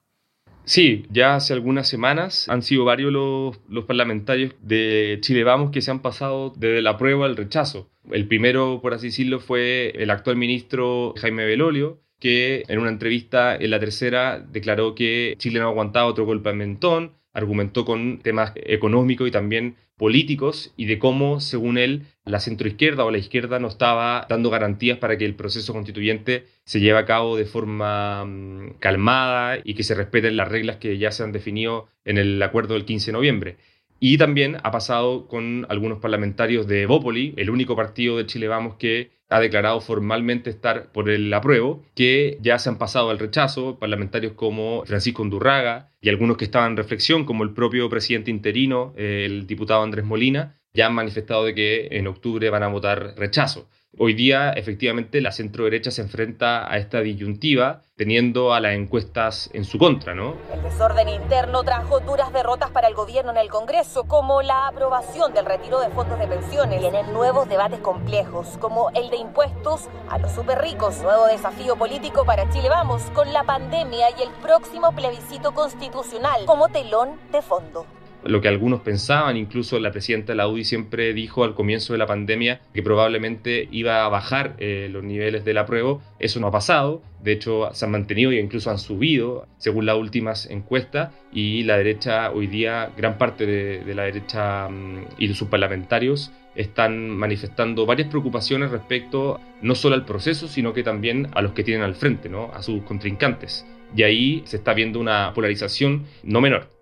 Sí, 0.65 1.07
ya 1.11 1.37
hace 1.37 1.55
algunas 1.55 1.89
semanas 1.89 2.47
han 2.51 2.63
sido 2.63 2.85
varios 2.85 3.11
los, 3.11 3.85
parlamentarios 3.87 4.53
de 4.61 5.19
Chile 5.23 5.45
Vamos 5.45 5.71
que 5.71 5.81
se 5.81 5.91
han 5.91 6.03
pasado 6.03 6.53
desde 6.57 6.83
la 6.83 6.99
prueba 6.99 7.25
al 7.25 7.37
rechazo. 7.37 7.89
El 8.11 8.29
primero, 8.29 8.81
por 8.83 8.93
así 8.93 9.07
decirlo, 9.07 9.41
fue 9.41 9.93
el 9.97 10.11
actual 10.11 10.37
ministro 10.37 11.15
Jaime 11.17 11.47
Belolio, 11.47 12.03
que 12.19 12.65
en 12.69 12.79
una 12.79 12.91
entrevista 12.91 13.57
en 13.57 13.71
la 13.71 13.81
tercera 13.81 14.41
declaró 14.41 14.95
que 14.95 15.37
Chile 15.39 15.61
no 15.61 15.69
aguantaba 15.69 16.07
otro 16.07 16.27
golpe 16.27 16.51
al 16.51 16.57
mentón, 16.57 17.13
argumentó 17.37 17.85
con 17.85 18.19
temas 18.19 18.53
económicos 18.57 19.29
y 19.29 19.31
también 19.31 19.77
políticos 19.99 20.73
y 20.77 20.87
de 20.87 20.99
cómo, 20.99 21.41
según 21.41 21.77
él, 21.77 22.07
la 22.25 22.41
centroizquierda 22.41 23.05
o 23.05 23.11
la 23.11 23.19
izquierda 23.19 23.59
no 23.59 23.69
estaba 23.69 24.27
dando 24.27 24.49
garantías 24.49 24.97
para 24.97 25.19
que 25.19 25.27
el 25.27 25.35
proceso 25.35 25.75
constituyente 25.75 26.47
se 26.65 26.81
lleve 26.81 26.99
a 26.99 27.05
cabo 27.05 27.37
de 27.37 27.45
forma 27.45 28.25
mm, 28.25 28.79
calmada 28.79 29.59
y 29.63 29.75
que 29.75 29.83
se 29.83 29.95
respeten 29.95 30.39
las 30.39 30.49
reglas 30.49 30.77
que 30.77 30.97
ya 30.97 31.13
se 31.13 31.25
han 31.25 31.33
definido 31.33 31.89
en 32.07 32.17
el 32.17 32.43
acuerdo 32.43 32.73
del 32.73 32.87
15 32.87 33.07
de 33.07 33.13
noviembre. 33.13 33.57
Y 34.01 34.17
también 34.17 34.57
ha 34.63 34.71
pasado 34.71 35.29
con 35.29 35.67
algunos 35.69 35.99
parlamentarios 35.99 36.67
de 36.67 36.87
Bópoli, 36.87 37.35
el 37.37 37.51
único 37.51 37.77
partido 37.77 38.17
de 38.17 38.25
Chile 38.25 38.49
Vamos 38.49 38.77
que 38.77 39.11
ha 39.29 39.41
declarado 39.41 39.81
formalmente 39.81 40.51
estar 40.51 40.93
por 40.93 41.11
el 41.11 41.33
apruebo, 41.33 41.85
que 41.95 42.39
ya 42.41 42.59
se 42.59 42.69
han 42.69 42.79
pasado 42.79 43.11
al 43.11 43.19
rechazo, 43.19 43.79
parlamentarios 43.79 44.35
como 44.35 44.85
Francisco 44.85 45.23
Undurraga 45.23 45.91
y 46.01 46.09
algunos 46.09 46.37
que 46.37 46.45
estaban 46.45 46.73
en 46.73 46.77
reflexión, 46.77 47.25
como 47.25 47.43
el 47.43 47.53
propio 47.53 47.89
presidente 47.89 48.31
interino, 48.31 48.93
el 48.97 49.47
diputado 49.47 49.83
Andrés 49.83 50.05
Molina, 50.05 50.61
ya 50.73 50.87
han 50.87 50.95
manifestado 50.95 51.45
de 51.45 51.55
que 51.55 51.89
en 51.91 52.07
octubre 52.07 52.51
van 52.51 52.63
a 52.63 52.69
votar 52.69 53.15
rechazo. 53.17 53.69
Hoy 53.99 54.13
día, 54.13 54.51
efectivamente, 54.51 55.23
la 55.23 55.33
centro 55.33 55.65
derecha 55.65 55.91
se 55.91 56.03
enfrenta 56.03 56.71
a 56.71 56.77
esta 56.77 57.01
disyuntiva 57.01 57.81
teniendo 57.97 58.53
a 58.53 58.61
las 58.61 58.75
encuestas 58.75 59.49
en 59.55 59.65
su 59.65 59.79
contra, 59.79 60.15
¿no? 60.15 60.35
El 60.53 60.63
desorden 60.63 61.09
interno 61.09 61.63
trajo 61.63 62.01
duras 62.01 62.31
derrotas 62.31 62.71
para 62.71 62.89
el 62.89 62.95
gobierno 62.95 63.31
en 63.31 63.39
el 63.39 63.49
Congreso, 63.49 64.05
como 64.05 64.43
la 64.43 64.69
aprobación 64.69 65.33
del 65.33 65.47
retiro 65.47 65.81
de 65.81 65.89
fondos 65.89 66.19
de 66.19 66.27
pensiones. 66.27 66.81
Tienen 66.81 67.11
nuevos 67.15 67.49
debates 67.49 67.79
complejos, 67.79 68.59
como 68.59 68.91
el 68.91 69.09
de 69.09 69.17
impuestos 69.17 69.89
a 70.11 70.19
los 70.19 70.31
superricos. 70.33 71.01
Nuevo 71.01 71.27
desafío 71.29 71.77
político 71.77 72.27
para 72.27 72.51
Chile 72.51 72.69
Vamos, 72.69 73.03
con 73.15 73.33
la 73.33 73.45
pandemia 73.45 74.11
y 74.19 74.23
el 74.25 74.31
próximo 74.43 74.93
plebiscito 74.93 75.55
constitucional 75.55 76.45
como 76.45 76.69
telón 76.69 77.19
de 77.33 77.41
fondo 77.41 77.87
lo 78.29 78.41
que 78.41 78.49
algunos 78.49 78.81
pensaban, 78.81 79.37
incluso 79.37 79.79
la 79.79 79.93
presidenta 79.93 80.33
de 80.33 80.37
la 80.37 80.49
UDI 80.49 80.65
siempre 80.65 81.13
dijo 81.13 81.45
al 81.45 81.55
comienzo 81.55 81.93
de 81.93 81.99
la 81.99 82.07
pandemia 82.07 82.61
que 82.75 82.83
probablemente 82.83 83.69
iba 83.71 84.05
a 84.05 84.09
bajar 84.09 84.55
eh, 84.59 84.89
los 84.91 85.05
niveles 85.05 85.45
del 85.45 85.59
apruebo. 85.59 86.03
Eso 86.19 86.41
no 86.41 86.49
ha 86.49 86.51
pasado, 86.51 87.03
de 87.23 87.33
hecho 87.33 87.69
se 87.73 87.85
han 87.85 87.91
mantenido 87.91 88.31
e 88.31 88.41
incluso 88.41 88.71
han 88.71 88.79
subido 88.79 89.47
según 89.59 89.87
las 89.87 89.97
últimas 89.97 90.49
encuestas 90.51 91.13
y 91.33 91.63
la 91.65 91.77
derecha 91.77 92.31
hoy 92.31 92.47
día, 92.47 92.91
gran 92.97 93.19
parte 93.19 93.47
de, 93.47 93.95
la 93.95 94.05
derecha 94.05 94.69
mm, 94.69 95.05
y 95.19 95.29
de 95.29 95.35
sus 95.35 95.49
parlamentarios 95.49 96.33
están 96.55 97.11
manifestando 97.11 97.85
varias 97.87 98.09
preocupaciones 98.09 98.71
respecto 98.71 99.41
no 99.61 99.75
solo 99.75 99.95
al 99.95 100.05
proceso, 100.05 100.49
sino 100.49 100.73
que 100.73 100.83
también 100.83 101.29
a 101.35 101.43
los 101.43 101.53
que 101.53 101.65
tienen 101.65 101.83
al 101.83 101.95
frente, 101.95 102.29
¿no? 102.29 102.51
a 102.55 102.63
sus 102.63 102.83
contrincantes. 102.83 103.67
Y 103.95 104.03
ahí 104.03 104.43
se 104.47 104.57
está 104.57 104.73
viendo 104.75 104.99
una 104.99 105.33
polarización 105.35 106.07
no 106.23 106.41
menor. 106.41 106.76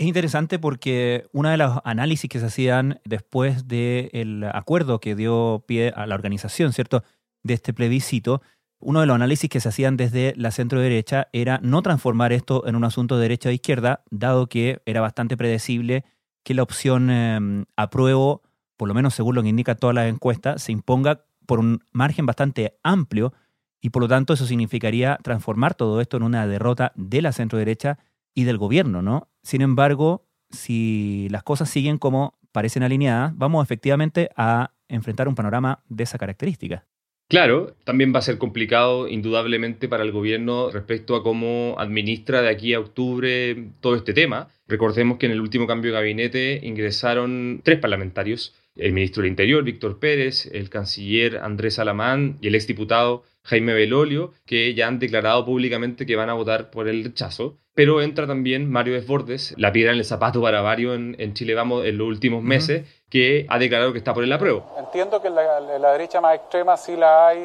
Es 0.00 0.06
interesante 0.06 0.58
porque 0.58 1.28
uno 1.32 1.50
de 1.50 1.58
los 1.58 1.78
análisis 1.84 2.30
que 2.30 2.40
se 2.40 2.46
hacían 2.46 3.00
después 3.04 3.68
del 3.68 4.44
acuerdo 4.50 4.98
que 4.98 5.14
dio 5.14 5.62
pie 5.68 5.92
a 5.94 6.06
la 6.06 6.14
organización, 6.14 6.72
¿cierto?, 6.72 7.04
de 7.42 7.52
este 7.52 7.74
plebiscito, 7.74 8.40
uno 8.78 9.00
de 9.00 9.06
los 9.06 9.14
análisis 9.14 9.50
que 9.50 9.60
se 9.60 9.68
hacían 9.68 9.98
desde 9.98 10.32
la 10.38 10.52
centro 10.52 10.80
derecha 10.80 11.28
era 11.34 11.60
no 11.62 11.82
transformar 11.82 12.32
esto 12.32 12.66
en 12.66 12.76
un 12.76 12.84
asunto 12.84 13.16
de 13.16 13.24
derecha 13.24 13.50
o 13.50 13.52
izquierda, 13.52 14.02
dado 14.10 14.46
que 14.46 14.80
era 14.86 15.02
bastante 15.02 15.36
predecible 15.36 16.06
que 16.44 16.54
la 16.54 16.62
opción 16.62 17.10
em, 17.10 17.66
apruebo, 17.76 18.40
por 18.78 18.88
lo 18.88 18.94
menos 18.94 19.12
según 19.12 19.34
lo 19.34 19.42
que 19.42 19.50
indica 19.50 19.74
todas 19.74 19.94
las 19.94 20.08
encuestas, 20.08 20.62
se 20.62 20.72
imponga 20.72 21.26
por 21.44 21.58
un 21.58 21.84
margen 21.92 22.24
bastante 22.24 22.78
amplio 22.82 23.34
y 23.82 23.90
por 23.90 24.00
lo 24.00 24.08
tanto 24.08 24.32
eso 24.32 24.46
significaría 24.46 25.18
transformar 25.22 25.74
todo 25.74 26.00
esto 26.00 26.16
en 26.16 26.22
una 26.22 26.46
derrota 26.46 26.92
de 26.96 27.20
la 27.20 27.32
centro 27.32 27.58
derecha 27.58 27.98
y 28.32 28.44
del 28.44 28.56
gobierno, 28.56 29.02
¿no? 29.02 29.29
Sin 29.42 29.62
embargo, 29.62 30.26
si 30.50 31.28
las 31.30 31.42
cosas 31.42 31.70
siguen 31.70 31.98
como 31.98 32.38
parecen 32.52 32.82
alineadas, 32.82 33.36
vamos 33.36 33.64
efectivamente 33.64 34.30
a 34.36 34.72
enfrentar 34.88 35.28
un 35.28 35.34
panorama 35.34 35.82
de 35.88 36.04
esa 36.04 36.18
característica. 36.18 36.86
Claro, 37.30 37.76
también 37.84 38.12
va 38.12 38.18
a 38.18 38.22
ser 38.22 38.38
complicado 38.38 39.06
indudablemente 39.06 39.88
para 39.88 40.02
el 40.02 40.10
gobierno 40.10 40.68
respecto 40.72 41.14
a 41.14 41.22
cómo 41.22 41.76
administra 41.78 42.42
de 42.42 42.48
aquí 42.48 42.74
a 42.74 42.80
octubre 42.80 43.68
todo 43.80 43.94
este 43.94 44.12
tema. 44.12 44.48
Recordemos 44.66 45.18
que 45.18 45.26
en 45.26 45.32
el 45.32 45.40
último 45.40 45.68
cambio 45.68 45.92
de 45.92 45.98
gabinete 45.98 46.58
ingresaron 46.64 47.60
tres 47.62 47.78
parlamentarios, 47.78 48.56
el 48.74 48.92
ministro 48.92 49.22
del 49.22 49.30
Interior, 49.30 49.62
Víctor 49.62 50.00
Pérez, 50.00 50.46
el 50.52 50.70
canciller 50.70 51.38
Andrés 51.38 51.78
Alamán 51.78 52.36
y 52.40 52.48
el 52.48 52.56
exdiputado 52.56 53.22
Jaime 53.42 53.72
Belolio, 53.72 54.32
que 54.46 54.74
ya 54.74 54.86
han 54.86 54.98
declarado 54.98 55.44
públicamente 55.44 56.06
que 56.06 56.16
van 56.16 56.30
a 56.30 56.34
votar 56.34 56.70
por 56.70 56.88
el 56.88 57.04
rechazo. 57.04 57.56
Pero 57.74 58.02
entra 58.02 58.26
también 58.26 58.70
Mario 58.70 58.94
Desbordes, 58.94 59.54
la 59.56 59.72
piedra 59.72 59.92
en 59.92 59.98
el 59.98 60.04
zapato 60.04 60.42
para 60.42 60.60
varios 60.60 60.96
en, 60.96 61.34
Chile 61.34 61.54
Vamos 61.54 61.86
en 61.86 61.98
los 61.98 62.08
últimos 62.08 62.42
meses, 62.42 62.86
que 63.08 63.46
ha 63.48 63.58
declarado 63.58 63.92
que 63.92 63.98
está 63.98 64.12
por 64.12 64.24
el 64.24 64.32
apruebo. 64.32 64.74
Entiendo 64.78 65.22
que 65.22 65.30
la, 65.30 65.60
la 65.60 65.92
derecha 65.92 66.20
más 66.20 66.34
extrema 66.34 66.76
sí 66.76 66.96
la 66.96 67.28
hay 67.28 67.38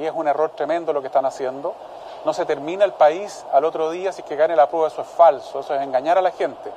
y 0.00 0.04
es 0.04 0.12
un 0.14 0.26
error 0.26 0.56
tremendo 0.56 0.92
lo 0.92 1.00
que 1.00 1.08
están 1.08 1.26
haciendo. 1.26 1.74
No 2.24 2.32
se 2.32 2.44
termina 2.44 2.84
el 2.84 2.92
país 2.94 3.44
al 3.52 3.64
otro 3.64 3.90
día 3.90 4.12
si 4.12 4.22
es 4.22 4.26
que 4.26 4.34
gane 4.34 4.54
el 4.54 4.60
apruebo, 4.60 4.86
eso 4.88 5.02
es 5.02 5.08
falso, 5.08 5.60
eso 5.60 5.74
es 5.74 5.82
engañar 5.82 6.18
a 6.18 6.22
la 6.22 6.32
gente. 6.32 6.70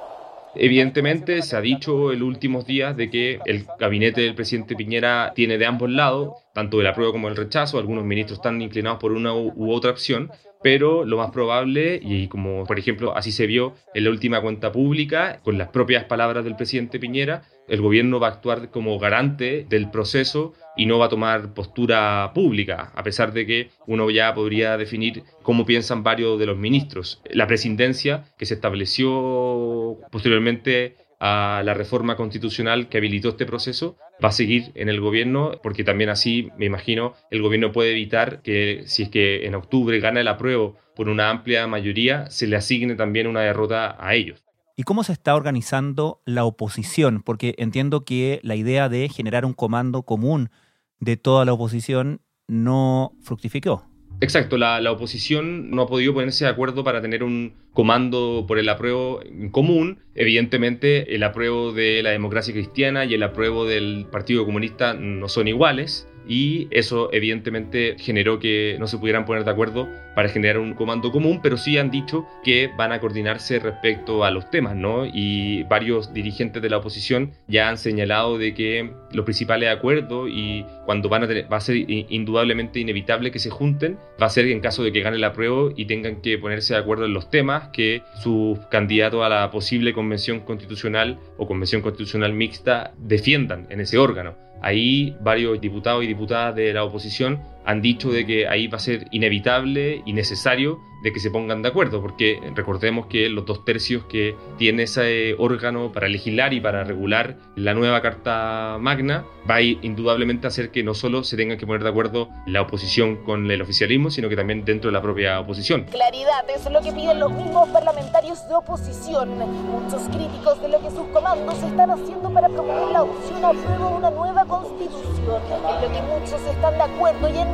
Evidentemente 0.55 1.41
se 1.41 1.55
ha 1.55 1.61
dicho 1.61 2.11
en 2.11 2.19
los 2.19 2.27
últimos 2.27 2.65
días 2.65 2.95
de 2.95 3.09
que 3.09 3.39
el 3.45 3.67
gabinete 3.77 4.21
del 4.21 4.35
presidente 4.35 4.75
Piñera 4.75 5.31
tiene 5.35 5.57
de 5.57 5.65
ambos 5.65 5.89
lados, 5.89 6.33
tanto 6.53 6.81
el 6.81 6.87
apruebo 6.87 7.11
como 7.11 7.27
el 7.27 7.35
rechazo, 7.35 7.77
algunos 7.77 8.05
ministros 8.05 8.39
están 8.39 8.61
inclinados 8.61 8.99
por 8.99 9.11
una 9.11 9.33
u 9.33 9.71
otra 9.71 9.91
opción, 9.91 10.31
pero 10.61 11.05
lo 11.05 11.17
más 11.17 11.31
probable, 11.31 11.99
y 12.01 12.27
como 12.27 12.65
por 12.65 12.77
ejemplo 12.77 13.15
así 13.15 13.31
se 13.31 13.47
vio 13.47 13.75
en 13.93 14.03
la 14.03 14.09
última 14.09 14.41
cuenta 14.41 14.71
pública, 14.71 15.39
con 15.43 15.57
las 15.57 15.69
propias 15.69 16.03
palabras 16.05 16.43
del 16.43 16.55
presidente 16.55 16.99
Piñera, 16.99 17.43
el 17.67 17.81
gobierno 17.81 18.19
va 18.19 18.27
a 18.27 18.31
actuar 18.31 18.69
como 18.69 18.97
garante 18.99 19.65
del 19.69 19.89
proceso 19.89 20.53
y 20.75 20.85
no 20.85 20.97
va 20.97 21.05
a 21.05 21.09
tomar 21.09 21.53
postura 21.53 22.31
pública, 22.33 22.91
a 22.95 23.03
pesar 23.03 23.31
de 23.31 23.45
que 23.45 23.69
uno 23.87 24.09
ya 24.09 24.33
podría 24.33 24.75
definir 24.77 25.23
cómo 25.43 25.65
piensan 25.65 26.03
varios 26.03 26.39
de 26.39 26.47
los 26.47 26.57
ministros. 26.57 27.21
La 27.29 27.47
presidencia 27.47 28.25
que 28.37 28.45
se 28.45 28.55
estableció 28.55 29.97
posteriormente 30.11 30.95
a 31.19 31.61
la 31.63 31.73
reforma 31.73 32.15
constitucional 32.15 32.89
que 32.89 32.97
habilitó 32.97 33.29
este 33.29 33.45
proceso 33.45 33.97
va 34.23 34.29
a 34.29 34.33
seguir 34.33 34.71
en 34.75 34.89
el 34.89 34.99
gobierno 34.99 35.51
porque 35.63 35.83
también 35.83 36.09
así 36.09 36.49
me 36.57 36.65
imagino 36.65 37.13
el 37.31 37.41
gobierno 37.41 37.71
puede 37.71 37.91
evitar 37.91 38.41
que 38.41 38.83
si 38.85 39.03
es 39.03 39.09
que 39.09 39.45
en 39.45 39.55
octubre 39.55 39.99
gana 39.99 40.21
el 40.21 40.27
apruebo 40.27 40.77
por 40.95 41.09
una 41.09 41.29
amplia 41.29 41.67
mayoría 41.67 42.29
se 42.29 42.47
le 42.47 42.55
asigne 42.55 42.95
también 42.95 43.27
una 43.27 43.41
derrota 43.41 43.95
a 43.99 44.15
ellos. 44.15 44.43
¿Y 44.75 44.83
cómo 44.83 45.03
se 45.03 45.11
está 45.11 45.35
organizando 45.35 46.21
la 46.25 46.45
oposición? 46.45 47.21
Porque 47.21 47.53
entiendo 47.57 48.05
que 48.05 48.39
la 48.43 48.55
idea 48.55 48.87
de 48.87 49.09
generar 49.09 49.45
un 49.45 49.53
comando 49.53 50.03
común 50.03 50.51
de 50.99 51.17
toda 51.17 51.43
la 51.43 51.53
oposición 51.53 52.21
no 52.47 53.11
fructificó. 53.21 53.88
Exacto, 54.21 54.57
la, 54.57 54.81
la, 54.81 54.91
oposición 54.91 55.71
no 55.71 55.83
ha 55.83 55.87
podido 55.87 56.13
ponerse 56.13 56.43
de 56.43 56.51
acuerdo 56.51 56.83
para 56.83 57.01
tener 57.01 57.23
un 57.23 57.53
comando 57.73 58.43
por 58.47 58.59
el 58.59 58.67
apruebo 58.67 59.21
en 59.23 59.49
común. 59.49 59.99
Evidentemente, 60.13 61.15
el 61.15 61.23
apruebo 61.23 61.71
de 61.71 62.03
la 62.03 62.09
democracia 62.09 62.53
cristiana 62.53 63.05
y 63.05 63.13
el 63.13 63.23
apruebo 63.23 63.65
del 63.65 64.07
Partido 64.11 64.45
Comunista 64.45 64.93
no 64.93 65.29
son 65.29 65.47
iguales 65.47 66.05
y 66.29 66.67
eso 66.69 67.09
evidentemente 67.11 67.95
generó 67.97 68.39
que 68.39 68.77
no 68.79 68.85
se 68.85 68.99
pudieran 68.99 69.25
poner 69.25 69.43
de 69.43 69.51
acuerdo 69.51 69.89
para 70.15 70.29
generar 70.29 70.59
un 70.59 70.75
comando 70.75 71.11
común, 71.11 71.39
pero 71.41 71.57
sí 71.57 71.79
han 71.79 71.89
dicho 71.89 72.27
que 72.43 72.69
van 72.77 72.91
a 72.91 72.99
coordinarse 72.99 73.57
respecto 73.57 74.23
a 74.23 74.29
los 74.29 74.51
temas, 74.51 74.75
¿no? 74.75 75.05
Y 75.05 75.63
varios 75.63 76.13
dirigentes 76.13 76.61
de 76.61 76.69
la 76.69 76.77
oposición 76.77 77.31
ya 77.47 77.67
han 77.67 77.77
señalado 77.77 78.37
de 78.37 78.53
que 78.53 78.91
los 79.11 79.25
principales 79.25 79.69
acuerdos 79.69 80.29
y 80.31 80.65
cuando 80.85 81.09
van 81.09 81.23
a 81.23 81.27
tener, 81.27 81.51
va 81.51 81.57
a 81.57 81.61
ser 81.61 81.77
indudablemente 81.87 82.79
inevitable 82.79 83.31
que 83.31 83.39
se 83.39 83.49
junten, 83.49 83.97
va 84.21 84.27
a 84.27 84.29
ser 84.29 84.45
en 84.47 84.59
caso 84.59 84.83
de 84.83 84.91
que 84.91 85.01
gane 85.01 85.17
la 85.17 85.33
prueba 85.33 85.71
y 85.75 85.85
tengan 85.85 86.21
que 86.21 86.37
ponerse 86.37 86.75
de 86.75 86.79
acuerdo 86.79 87.05
en 87.05 87.13
los 87.13 87.31
temas 87.31 87.69
que 87.69 88.03
sus 88.21 88.59
candidatos 88.67 89.23
a 89.23 89.29
la 89.29 89.49
posible 89.49 89.93
convención 89.93 90.41
constitucional 90.41 91.17
o 91.37 91.47
convención 91.47 91.81
constitucional 91.81 92.33
mixta 92.33 92.93
defiendan 92.99 93.65
en 93.71 93.79
ese 93.79 93.97
órgano. 93.97 94.48
Ahí 94.61 95.15
varios 95.21 95.59
diputados 95.61 96.03
y 96.03 96.07
diputadas 96.07 96.55
de 96.55 96.73
la 96.73 96.83
oposición 96.83 97.39
han 97.69 97.83
dicho 97.83 98.11
de 98.11 98.25
que 98.25 98.47
ahí 98.47 98.67
va 98.67 98.77
a 98.77 98.81
ser 98.81 99.07
inevitable 99.11 100.01
y 100.03 100.13
necesario 100.13 100.81
de 101.01 101.13
que 101.13 101.19
se 101.19 101.31
pongan 101.31 101.61
de 101.61 101.69
acuerdo, 101.69 102.01
porque 102.01 102.39
recordemos 102.55 103.05
que 103.07 103.29
los 103.29 103.45
dos 103.45 103.63
tercios 103.63 104.03
que 104.05 104.35
tiene 104.57 104.83
ese 104.83 105.35
órgano 105.37 105.91
para 105.91 106.07
legislar 106.09 106.53
y 106.53 106.59
para 106.59 106.83
regular 106.83 107.37
la 107.55 107.73
nueva 107.73 108.01
Carta 108.01 108.77
Magna 108.79 109.25
va 109.49 109.55
a 109.55 109.61
indudablemente 109.61 110.47
hacer 110.47 110.71
que 110.71 110.83
no 110.83 110.93
solo 110.93 111.23
se 111.23 111.37
tengan 111.37 111.57
que 111.57 111.65
poner 111.65 111.83
de 111.83 111.89
acuerdo 111.89 112.29
la 112.45 112.61
oposición 112.61 113.17
con 113.17 113.49
el 113.49 113.61
oficialismo, 113.61 114.11
sino 114.11 114.29
que 114.29 114.35
también 114.35 114.65
dentro 114.65 114.89
de 114.89 114.93
la 114.93 115.01
propia 115.01 115.39
oposición. 115.39 115.85
Claridad 115.85 116.45
es 116.53 116.69
lo 116.69 116.81
que 116.81 116.91
piden 116.91 117.19
los 117.19 117.31
mismos 117.31 117.69
parlamentarios 117.69 118.47
de 118.47 118.55
oposición. 118.55 119.29
Muchos 119.37 120.01
críticos 120.09 120.61
de 120.61 120.69
lo 120.69 120.81
que 120.81 120.89
sus 120.89 121.07
comandos 121.13 121.61
están 121.63 121.91
haciendo 121.91 122.29
para 122.31 122.49
promover 122.49 122.91
la 122.91 123.03
opción 123.03 123.45
a 123.45 123.51
prueba 123.51 123.89
de 123.89 123.95
una 123.95 124.09
nueva 124.11 124.45
constitución. 124.45 125.41
En 125.49 125.81
lo 125.81 125.93
que 125.93 126.01
muchos 126.01 126.41
están 126.41 126.73
de 126.73 126.83
acuerdo 126.83 127.29
y 127.29 127.37
han 127.37 127.53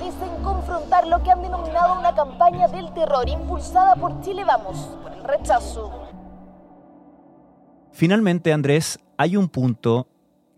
es 0.00 0.14
en 0.22 0.42
confrontar 0.42 1.06
lo 1.06 1.22
que 1.22 1.30
han 1.30 1.42
denominado 1.42 1.98
una 1.98 2.14
campaña 2.14 2.68
del 2.68 2.92
terror 2.94 3.28
impulsada 3.28 3.96
por 3.96 4.20
Chile 4.20 4.44
Vamos, 4.44 4.76
por 5.02 5.12
el 5.12 5.24
rechazo. 5.24 5.90
Finalmente, 7.92 8.52
Andrés, 8.52 8.98
hay 9.16 9.36
un 9.36 9.48
punto 9.48 10.08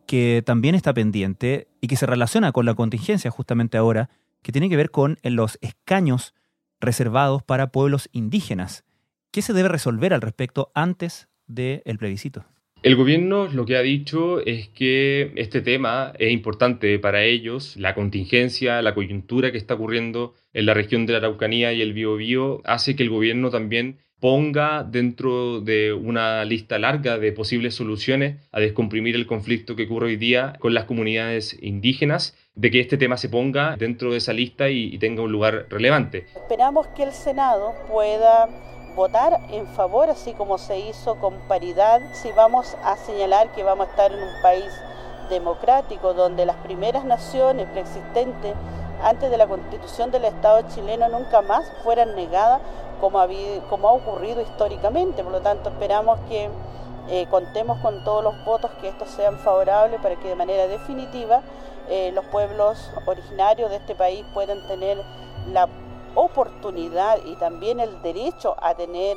que 0.07 0.43
también 0.45 0.75
está 0.75 0.93
pendiente 0.95 1.69
y 1.81 1.89
que 1.89 1.97
se 1.97 2.07
relaciona 2.07 2.53
con 2.53 2.67
la 2.67 2.75
contingencia 2.75 3.31
justamente 3.31 3.79
ahora, 3.79 4.11
que 4.43 4.53
tiene 4.53 4.69
que 4.69 4.77
ver 4.77 4.91
con 4.91 5.19
los 5.23 5.59
escaños 5.61 6.35
reservados 6.81 7.43
para 7.43 7.69
pueblos 7.69 8.09
indígenas. 8.13 8.85
¿Qué 9.31 9.43
se 9.43 9.53
debe 9.53 9.69
resolver 9.69 10.15
al 10.15 10.21
respecto 10.21 10.71
antes 10.75 11.29
del 11.47 11.99
plebiscito? 11.99 12.45
El 12.83 12.95
gobierno 12.95 13.49
lo 13.49 13.67
que 13.67 13.77
ha 13.77 13.83
dicho 13.83 14.39
es 14.47 14.69
que 14.69 15.33
este 15.35 15.61
tema 15.61 16.13
es 16.21 16.31
importante 16.31 16.99
para 17.01 17.25
ellos, 17.25 17.77
la 17.77 17.95
contingencia, 17.95 18.81
la 18.81 18.95
coyuntura 18.95 19.51
que 19.51 19.59
está 19.59 19.75
ocurriendo 19.75 20.35
en 20.53 20.67
la 20.67 20.75
región 20.75 21.05
de 21.05 21.15
la 21.15 21.19
Araucanía 21.19 21.73
y 21.73 21.83
el 21.83 21.95
Biobío 21.95 22.61
hace 22.65 22.95
que 22.95 23.03
el 23.03 23.11
gobierno 23.11 23.51
también 23.51 23.99
ponga 24.21 24.85
dentro 24.85 25.61
de 25.61 25.93
una 25.93 26.45
lista 26.45 26.79
larga 26.79 27.19
de 27.19 27.33
posibles 27.33 27.75
soluciones 27.75 28.37
a 28.53 28.61
descomprimir 28.61 29.17
el 29.17 29.27
conflicto 29.27 29.75
que 29.75 29.85
ocurre 29.85 30.07
hoy 30.07 30.17
día 30.17 30.55
con 30.61 30.73
las 30.73 30.85
comunidades 30.85 31.59
indígenas, 31.61 32.37
de 32.55 32.71
que 32.71 32.81
este 32.81 32.97
tema 32.97 33.17
se 33.17 33.29
ponga 33.29 33.77
dentro 33.77 34.13
de 34.13 34.19
esa 34.19 34.33
lista 34.33 34.71
y, 34.71 34.95
y 34.95 34.99
tenga 34.99 35.23
un 35.23 35.33
lugar 35.33 35.67
relevante. 35.71 36.27
Esperamos 36.37 36.87
que 36.89 37.03
el 37.03 37.13
Senado 37.13 37.75
pueda 37.89 38.49
votar 38.97 39.41
en 39.51 39.67
favor, 39.69 40.09
así 40.11 40.33
como 40.33 40.59
se 40.59 40.79
hizo 40.79 41.17
con 41.17 41.35
paridad, 41.47 42.01
si 42.13 42.33
vamos 42.33 42.77
a 42.83 42.97
señalar 42.97 43.51
que 43.51 43.63
vamos 43.63 43.87
a 43.87 43.91
estar 43.91 44.11
en 44.11 44.23
un 44.23 44.43
país 44.43 44.73
democrático 45.29 46.15
donde 46.15 46.47
las 46.47 46.57
primeras 46.57 47.05
naciones 47.05 47.69
preexistentes 47.69 48.55
antes 49.03 49.31
de 49.31 49.37
la 49.37 49.47
constitución 49.47 50.11
del 50.11 50.25
Estado 50.25 50.63
chileno 50.75 51.09
nunca 51.11 51.43
más 51.43 51.71
fueran 51.85 52.17
negadas 52.17 52.61
como 53.01 53.21
ha, 53.21 53.29
como 53.69 53.89
ha 53.89 53.93
ocurrido 53.93 54.41
históricamente. 54.41 55.23
Por 55.23 55.33
lo 55.33 55.43
tanto, 55.43 55.69
esperamos 55.69 56.19
que 56.29 56.49
eh, 57.09 57.27
contemos 57.31 57.79
con 57.81 58.03
todos 58.03 58.25
los 58.25 58.45
votos 58.47 58.71
que 58.81 58.89
estos 58.89 59.11
sean 59.11 59.39
favorables 59.39 60.01
para 60.01 60.17
que 60.17 60.29
de 60.29 60.35
manera 60.35 60.67
definitiva 60.67 61.43
eh, 61.89 62.11
los 62.13 62.25
pueblos 62.27 62.91
originarios 63.05 63.69
de 63.71 63.77
este 63.77 63.95
país 63.95 64.25
puedan 64.33 64.67
tener 64.67 65.03
la 65.53 65.69
oportunidad 66.17 67.19
y 67.25 67.37
también 67.37 67.79
el 67.79 68.03
derecho 68.03 68.57
a 68.61 68.75
tener 68.75 69.17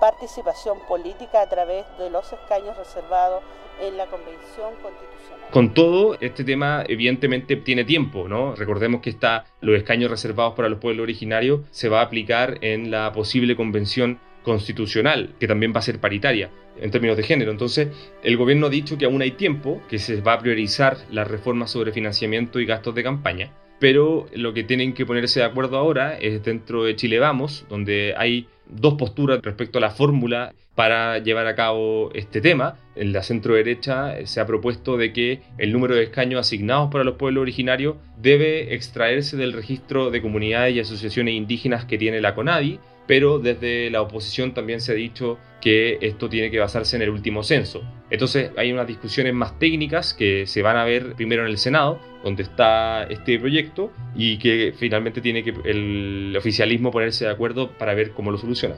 participación 0.00 0.78
política 0.88 1.42
a 1.42 1.48
través 1.48 1.84
de 1.98 2.08
los 2.08 2.32
escaños 2.32 2.76
reservados 2.76 3.42
en 3.80 3.96
la 3.96 4.06
Convención 4.06 4.74
Constitucional. 4.82 5.50
Con 5.52 5.74
todo, 5.74 6.16
este 6.20 6.44
tema 6.44 6.84
evidentemente 6.88 7.56
tiene 7.56 7.84
tiempo, 7.84 8.28
¿no? 8.28 8.54
Recordemos 8.54 9.00
que 9.02 9.10
está 9.10 9.44
los 9.60 9.76
escaños 9.76 10.10
reservados 10.10 10.54
para 10.54 10.68
los 10.68 10.78
pueblos 10.78 11.02
originarios 11.02 11.60
se 11.70 11.88
va 11.88 12.00
a 12.00 12.04
aplicar 12.04 12.58
en 12.62 12.90
la 12.90 13.12
posible 13.12 13.56
convención 13.56 14.20
constitucional, 14.42 15.34
que 15.38 15.46
también 15.46 15.72
va 15.74 15.80
a 15.80 15.82
ser 15.82 16.00
paritaria 16.00 16.50
en 16.80 16.90
términos 16.90 17.16
de 17.16 17.22
género. 17.22 17.50
Entonces, 17.50 17.88
el 18.22 18.38
gobierno 18.38 18.66
ha 18.68 18.70
dicho 18.70 18.96
que 18.96 19.04
aún 19.04 19.20
hay 19.20 19.32
tiempo, 19.32 19.82
que 19.88 19.98
se 19.98 20.22
va 20.22 20.34
a 20.34 20.38
priorizar 20.38 20.96
las 21.10 21.28
reformas 21.28 21.70
sobre 21.70 21.92
financiamiento 21.92 22.58
y 22.58 22.64
gastos 22.64 22.94
de 22.94 23.02
campaña 23.02 23.52
pero 23.80 24.26
lo 24.34 24.54
que 24.54 24.62
tienen 24.62 24.92
que 24.92 25.06
ponerse 25.06 25.40
de 25.40 25.46
acuerdo 25.46 25.78
ahora 25.78 26.16
es 26.16 26.44
dentro 26.44 26.84
de 26.84 26.94
Chile 26.94 27.18
Vamos, 27.18 27.64
donde 27.68 28.14
hay 28.16 28.46
dos 28.68 28.94
posturas 28.94 29.40
respecto 29.42 29.78
a 29.78 29.80
la 29.80 29.90
fórmula 29.90 30.54
para 30.76 31.18
llevar 31.18 31.46
a 31.46 31.56
cabo 31.56 32.10
este 32.14 32.40
tema. 32.40 32.76
En 32.94 33.12
la 33.12 33.22
centro 33.22 33.54
derecha 33.54 34.14
se 34.26 34.40
ha 34.40 34.46
propuesto 34.46 34.96
de 34.96 35.12
que 35.12 35.40
el 35.58 35.72
número 35.72 35.94
de 35.94 36.04
escaños 36.04 36.40
asignados 36.40 36.90
para 36.92 37.04
los 37.04 37.16
pueblos 37.16 37.42
originarios 37.42 37.96
debe 38.18 38.74
extraerse 38.74 39.36
del 39.36 39.52
registro 39.52 40.10
de 40.10 40.22
comunidades 40.22 40.76
y 40.76 40.80
asociaciones 40.80 41.34
indígenas 41.34 41.86
que 41.86 41.98
tiene 41.98 42.20
la 42.20 42.34
CONADI 42.34 42.78
pero 43.10 43.40
desde 43.40 43.90
la 43.90 44.02
oposición 44.02 44.54
también 44.54 44.80
se 44.80 44.92
ha 44.92 44.94
dicho 44.94 45.36
que 45.60 45.98
esto 46.00 46.28
tiene 46.28 46.48
que 46.48 46.60
basarse 46.60 46.94
en 46.94 47.02
el 47.02 47.10
último 47.10 47.42
censo. 47.42 47.82
Entonces 48.08 48.52
hay 48.56 48.70
unas 48.72 48.86
discusiones 48.86 49.34
más 49.34 49.58
técnicas 49.58 50.14
que 50.14 50.46
se 50.46 50.62
van 50.62 50.76
a 50.76 50.84
ver 50.84 51.16
primero 51.16 51.42
en 51.42 51.48
el 51.48 51.58
Senado, 51.58 51.98
donde 52.22 52.44
está 52.44 53.02
este 53.10 53.36
proyecto, 53.40 53.90
y 54.14 54.38
que 54.38 54.72
finalmente 54.78 55.20
tiene 55.20 55.42
que 55.42 55.52
el 55.64 56.36
oficialismo 56.38 56.92
ponerse 56.92 57.24
de 57.24 57.32
acuerdo 57.32 57.72
para 57.72 57.94
ver 57.94 58.12
cómo 58.12 58.30
lo 58.30 58.38
soluciona. 58.38 58.76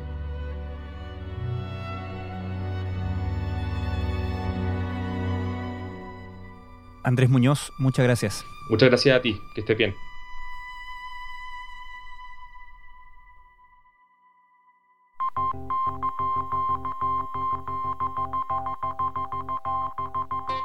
Andrés 7.05 7.29
Muñoz, 7.29 7.71
muchas 7.77 8.07
gracias. 8.07 8.47
Muchas 8.71 8.89
gracias 8.89 9.15
a 9.15 9.21
ti, 9.21 9.37
que 9.55 9.61
estés 9.61 9.77
bien. 9.77 9.95